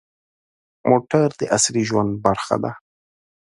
[0.89, 2.71] موټر د عصري ژوند برخه ده.